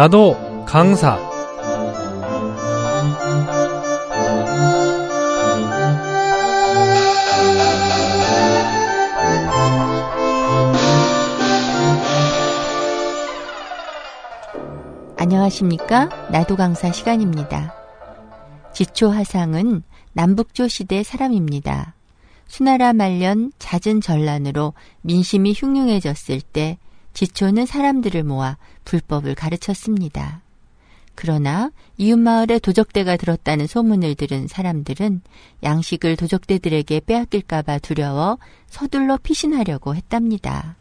[0.00, 1.18] 나도 강사
[15.18, 16.08] 안녕하십니까?
[16.32, 17.74] 나도 강사 시간입니다.
[18.72, 19.82] 지초 화상은
[20.14, 21.94] 남북조 시대 사람입니다.
[22.48, 26.78] 수나라 말년 잦은 전란으로 민심이 흉흉해졌을 때
[27.12, 30.42] 지초는 사람들을 모아 불법을 가르쳤습니다.
[31.14, 35.20] 그러나 이웃마을에 도적대가 들었다는 소문을 들은 사람들은
[35.62, 38.38] 양식을 도적대들에게 빼앗길까봐 두려워
[38.68, 40.76] 서둘러 피신하려고 했답니다.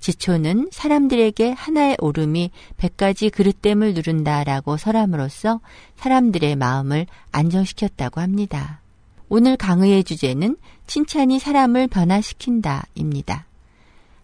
[0.00, 5.60] 지초는 사람들에게 하나의 오름이 백가지 그릇됨을 누른다라고 설함으로써
[5.96, 8.80] 사람들의 마음을 안정시켰다고 합니다.
[9.28, 10.56] 오늘 강의의 주제는
[10.86, 13.47] 칭찬이 사람을 변화시킨다입니다.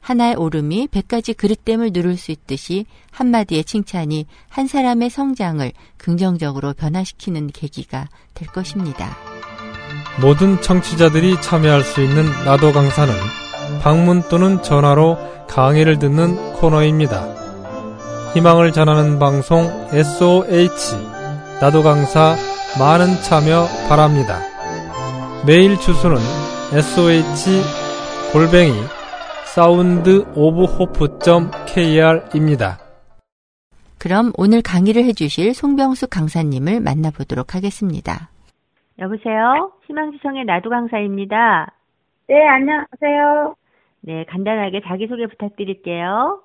[0.04, 7.48] 하나의 오름이 백 가지 그릇됨을 누를 수 있듯이 한마디의 칭찬이 한 사람의 성장을 긍정적으로 변화시키는
[7.48, 9.16] 계기가 될 것입니다.
[10.20, 13.14] 모든 청취자들이 참여할 수 있는 나도 강사는
[13.80, 15.16] 방문 또는 전화로
[15.48, 18.32] 강의를 듣는 코너입니다.
[18.34, 20.96] 희망을 전하는 방송 SOH
[21.62, 22.36] 나도 강사
[22.78, 24.42] 많은 참여 바랍니다.
[25.46, 26.18] 메일 주소는
[26.72, 27.62] SOH
[28.32, 28.74] 골뱅이
[29.54, 32.78] Sound of Hope.kr입니다.
[34.00, 38.30] 그럼 오늘 강의를 해주실 송병숙 강사님을 만나보도록 하겠습니다.
[38.98, 39.70] 여보세요?
[39.86, 41.72] 희망지성의 나도 강사입니다.
[42.26, 43.54] 네, 안녕하세요.
[44.00, 46.42] 네, 간단하게 자기소개 부탁드릴게요.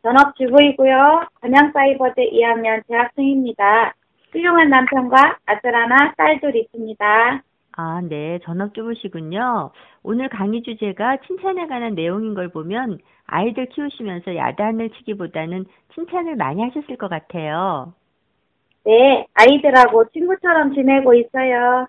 [0.00, 1.26] 전업주부이고요.
[1.42, 3.92] 건양사이버드 2학년 재학생입니다.
[4.32, 7.42] 훌륭한 남편과 아들 하나, 딸둘 있습니다.
[7.76, 9.70] 아, 네, 전업주부시군요.
[10.02, 16.96] 오늘 강의 주제가 칭찬에 관한 내용인 걸 보면 아이들 키우시면서 야단을 치기보다는 칭찬을 많이 하셨을
[16.96, 17.94] 것 같아요.
[18.84, 21.86] 네, 아이들하고 친구처럼 지내고 있어요.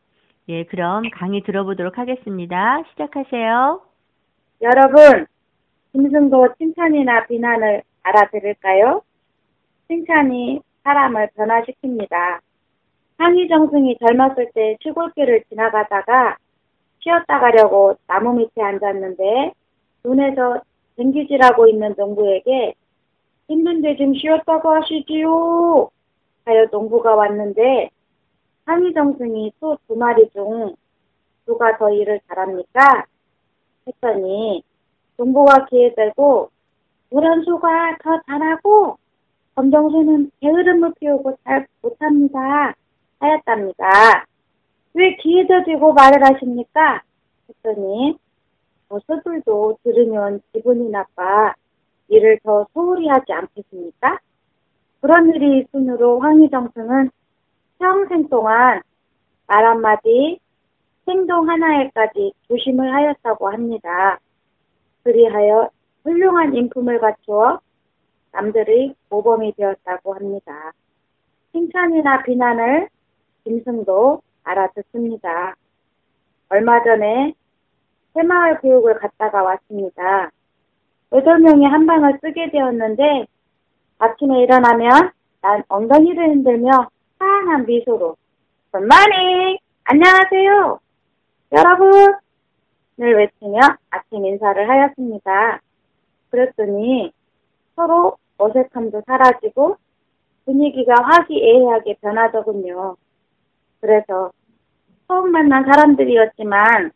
[0.49, 2.83] 예, 그럼 강의 들어보도록 하겠습니다.
[2.91, 3.81] 시작하세요.
[4.61, 5.25] 여러분,
[5.91, 9.01] 김승도 칭찬이나 비난을 알아들을까요?
[9.87, 12.39] 칭찬이 사람을 변화시킵니다.
[13.17, 16.37] 항의정승이 젊었을 때 시골길을 지나가다가
[16.99, 19.53] 쉬었다 가려고 나무 밑에 앉았는데
[20.03, 20.61] 눈에서
[20.97, 22.75] 댕기질하고 있는 농부에게
[23.47, 25.89] 힘든데 좀 쉬었다고 하시지요
[26.45, 27.89] 하여 농부가 왔는데
[28.65, 30.75] 항의정승이 소 두 마리 중
[31.45, 33.05] 누가 더 일을 잘합니까?
[33.87, 34.63] 했더니
[35.17, 36.49] 농부가 귀에 대고
[37.09, 38.97] 노란 소가 더 잘하고
[39.55, 42.73] 검정소는 게으름을 피우고 잘 못합니다.
[43.23, 44.25] 하였답니다.
[44.93, 47.01] 왜 귀에다 대고 말을 하십니까?
[47.49, 48.17] 했더니
[48.89, 51.55] 버섯들도 들으면 기분이 나빠
[52.09, 54.19] 일을 더 소홀히 하지 않겠습니까?
[55.01, 57.09] 그런 일이 있으므로 황희정승은
[57.79, 58.81] 평생 동안
[59.47, 60.39] 말 한마디,
[61.07, 64.19] 행동 하나에까지 조심을 하였다고 합니다.
[65.03, 65.69] 그리하여
[66.03, 67.59] 훌륭한 인품을 갖추어
[68.31, 70.71] 남들의 모범이 되었다고 합니다.
[71.51, 72.89] 칭찬이나 비난을
[73.43, 75.55] 김승도 알아듣습니다.
[76.49, 77.33] 얼마 전에
[78.13, 80.31] 새마을 교육을 갔다가 왔습니다.
[81.11, 83.25] 여덟 명이 한 방을 쓰게 되었는데
[83.99, 85.11] 아침에 일어나면
[85.41, 86.89] 난 엉덩이를 흔들며
[87.19, 88.15] 환한 미소로
[88.71, 90.79] 굿모닝 안녕하세요
[91.51, 92.15] 여러분
[93.01, 95.61] 을 외치며 아침 인사를 하였습니다.
[96.29, 97.11] 그랬더니
[97.75, 99.77] 서로 어색함도 사라지고
[100.45, 102.95] 분위기가 화기애애하게 변하더군요.
[103.83, 104.31] 그래서
[105.09, 106.91] 처음 만난 사람들이었지만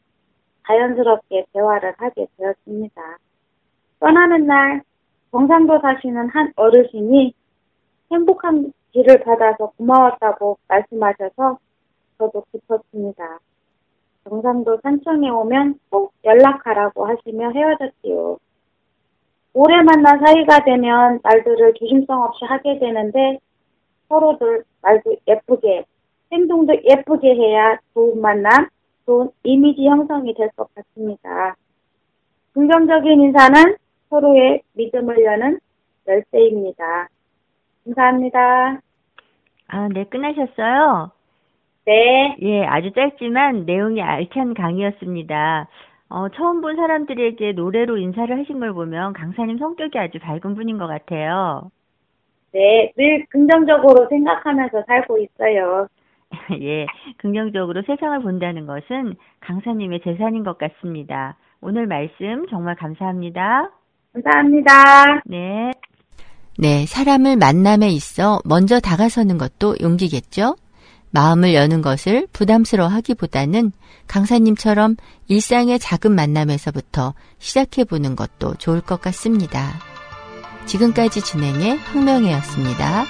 [0.66, 3.18] 자연스럽게 대화를 하게 되었습니다.
[4.00, 4.84] 떠나는 날
[5.34, 7.34] 경상도 사시는 한 어르신이
[8.10, 11.60] 행복한 길을 받아서 고마웠다고 말씀하셔서
[12.18, 13.40] 저도 기뻤습니다.
[14.24, 18.38] 경상도 산청에 오면 꼭 연락하라고 하시며 헤어졌지요.
[19.56, 23.40] 오래 만난 사이가 되면 말들을 조심성 없이 하게 되는데
[24.08, 25.84] 서로들 말도 예쁘게
[26.32, 28.68] 행동도 예쁘게 해야 좋은 만남,
[29.06, 31.56] 좋은 이미지 형성이 될 것 같습니다.
[32.54, 33.76] 긍정적인 인사는
[34.10, 35.60] 서로의 믿음을 여는
[36.08, 37.08] 열쇠입니다.
[37.86, 38.80] 감사합니다.
[39.68, 41.12] 아, 네, 끝나셨어요?
[41.86, 42.36] 네.
[42.42, 45.68] 예, 아주 짧지만 내용이 알찬 강의였습니다.
[46.10, 50.88] 어, 처음 본 사람들에게 노래로 인사를 하신 걸 보면 강사님 성격이 아주 밝은 분인 것
[50.88, 51.70] 같아요.
[52.54, 55.88] 네, 늘 긍정적으로 생각하면서 살고 있어요.
[56.62, 56.86] 예,
[57.18, 61.38] 긍정적으로 세상을 본다는 것은 강사님의 재산인 것 같습니다.
[61.62, 63.70] 오늘 말씀 정말 감사합니다.
[64.14, 65.22] 감사합니다.
[65.26, 65.72] 네.
[66.60, 70.56] 네, 사람을 만남에 있어 먼저 다가서는 것도 용기겠죠?
[71.12, 73.72] 마음을 여는 것을 부담스러워 하기보다는
[74.08, 74.96] 강사님처럼
[75.28, 79.74] 일상의 작은 만남에서부터 시작해 보는 것도 좋을 것 같습니다.
[80.66, 83.06] 지금까지 진행의 황명혜였습니다.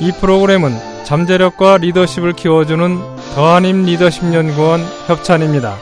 [0.00, 0.72] 이 프로그램은
[1.04, 2.98] 잠재력과 리더십을 키워주는
[3.34, 5.76] 더한임 리더십 연구원 협찬입니다.